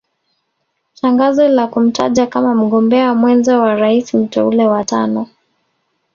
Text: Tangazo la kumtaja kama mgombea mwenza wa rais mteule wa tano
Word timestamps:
Tangazo 0.95 1.47
la 1.47 1.67
kumtaja 1.67 2.27
kama 2.27 2.55
mgombea 2.55 3.13
mwenza 3.15 3.59
wa 3.59 3.75
rais 3.75 4.13
mteule 4.13 4.65
wa 4.67 4.83
tano 4.83 5.27